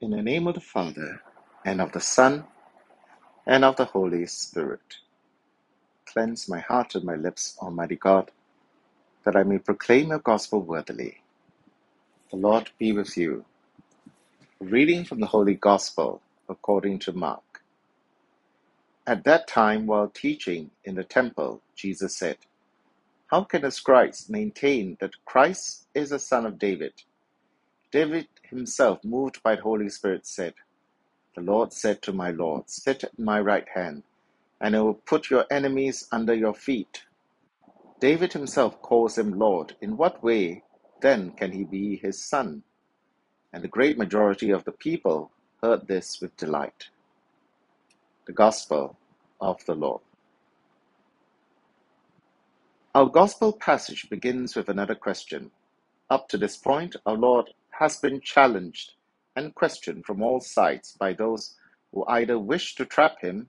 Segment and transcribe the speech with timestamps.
[0.00, 1.22] In the name of the Father,
[1.64, 2.44] and of the Son,
[3.46, 4.98] and of the Holy Spirit.
[6.06, 8.30] Cleanse my heart and my lips, Almighty God,
[9.24, 11.22] that I may proclaim your gospel worthily.
[12.30, 13.46] The Lord be with you.
[14.60, 17.62] Reading from the Holy Gospel according to Mark.
[19.06, 22.38] At that time, while teaching in the temple, Jesus said,
[23.28, 26.92] How can the scribes maintain that Christ is the son of David?
[27.92, 30.54] David himself, moved by the Holy Spirit, said,
[31.36, 34.04] The Lord said to my Lord, Sit at my right hand,
[34.60, 37.04] and I will put your enemies under your feet.
[38.00, 39.76] David himself calls him Lord.
[39.80, 40.62] In what way,
[41.02, 42.62] then, can he be his son?
[43.52, 45.30] And the great majority of the people
[45.62, 46.90] heard this with delight.
[48.26, 48.98] The Gospel
[49.40, 50.02] of the Lord.
[52.94, 55.52] Our Gospel passage begins with another question.
[56.10, 58.92] Up to this point, our Lord has been challenged
[59.36, 61.56] and questioned from all sides by those
[61.92, 63.48] who either wished to trap him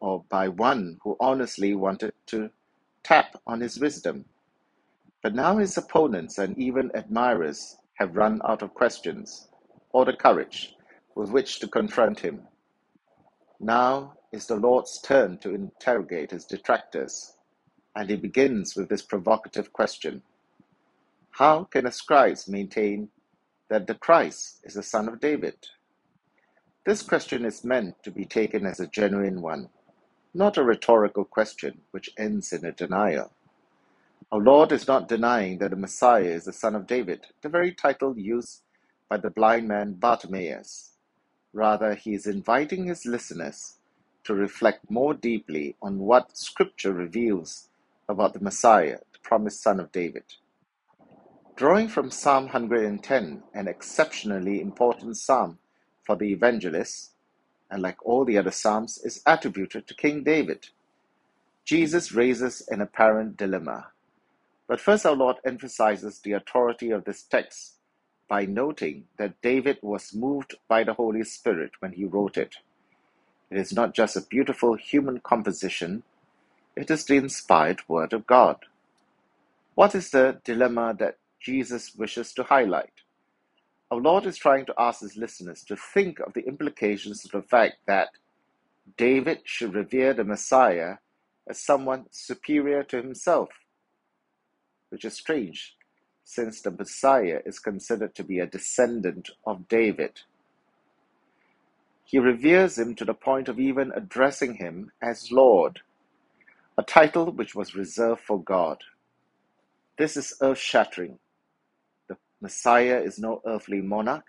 [0.00, 2.50] or by one who honestly wanted to
[3.02, 4.24] tap on his wisdom.
[5.22, 9.48] But now his opponents and even admirers have run out of questions
[9.92, 10.74] or the courage
[11.14, 12.42] with which to confront him.
[13.60, 17.34] Now is the Lord's turn to interrogate his detractors,
[17.94, 20.22] and he begins with this provocative question
[21.30, 23.08] How can the scribes maintain
[23.68, 25.56] that the Christ is the son of David?
[26.84, 29.70] This question is meant to be taken as a genuine one,
[30.32, 33.32] not a rhetorical question which ends in a denial.
[34.30, 37.72] Our Lord is not denying that the Messiah is the son of David, the very
[37.72, 38.62] title used
[39.08, 40.92] by the blind man Bartimaeus.
[41.52, 43.78] Rather, he is inviting his listeners
[44.24, 47.68] to reflect more deeply on what Scripture reveals
[48.08, 50.24] about the Messiah, the promised son of David.
[51.56, 55.58] Drawing from Psalm 110, an exceptionally important psalm
[56.04, 57.12] for the evangelist,
[57.70, 60.68] and like all the other psalms, is attributed to King David.
[61.64, 63.86] Jesus raises an apparent dilemma.
[64.68, 67.76] But first, our Lord emphasizes the authority of this text
[68.28, 72.56] by noting that David was moved by the Holy Spirit when he wrote it.
[73.50, 76.02] It is not just a beautiful human composition,
[76.76, 78.58] it is the inspired Word of God.
[79.74, 82.92] What is the dilemma that Jesus wishes to highlight?
[83.90, 87.46] Our Lord is trying to ask his listeners to think of the implications of the
[87.46, 88.08] fact that
[88.96, 90.96] David should revere the Messiah
[91.48, 93.50] as someone superior to himself,
[94.90, 95.76] which is strange
[96.24, 100.20] since the Messiah is considered to be a descendant of David.
[102.04, 105.80] He reveres him to the point of even addressing him as Lord,
[106.76, 108.78] a title which was reserved for God.
[109.98, 111.18] This is earth shattering.
[112.42, 114.26] Messiah is no earthly monarch,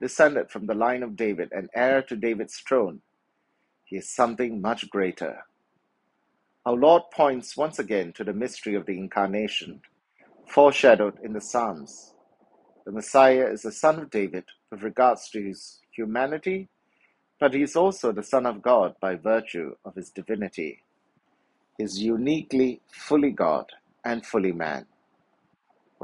[0.00, 3.02] descended from the line of David and heir to David's throne.
[3.84, 5.44] He is something much greater.
[6.66, 9.82] Our Lord points once again to the mystery of the Incarnation
[10.48, 12.14] foreshadowed in the Psalms.
[12.86, 16.68] The Messiah is the son of David with regards to his humanity,
[17.40, 20.82] but he is also the Son of God by virtue of his divinity.
[21.78, 23.66] He is uniquely fully God
[24.04, 24.86] and fully man.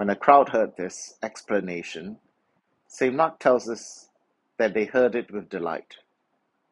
[0.00, 2.20] When a crowd heard this explanation,
[2.88, 3.14] St.
[3.14, 4.08] Mark tells us
[4.56, 5.96] that they heard it with delight.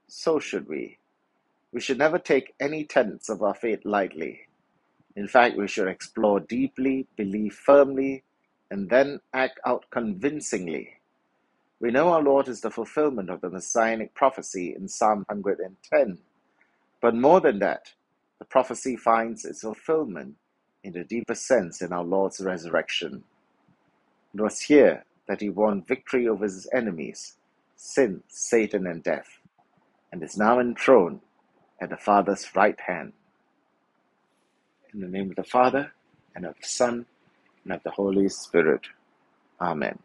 [0.06, 0.97] So should we.
[1.71, 4.49] We should never take any tenets of our faith lightly.
[5.15, 8.25] In fact, we should explore deeply, believe firmly,
[8.71, 10.95] and then act out convincingly.
[11.81, 16.16] We know our Lord is the fulfillment of the messianic prophecy in Psalm 110.
[17.03, 17.93] But more than that,
[18.39, 20.37] the prophecy finds its fulfillment
[20.84, 23.25] in the deeper sense in our Lord's resurrection.
[24.34, 27.37] It was here that he won victory over his enemies,
[27.77, 29.28] sin, Satan, and death,
[30.12, 31.21] and is now enthroned
[31.81, 33.12] at the Father's right hand.
[34.94, 35.93] In the name of the Father,
[36.34, 37.06] and of the Son,
[37.65, 38.83] and of the Holy Spirit.
[39.60, 39.99] Amen.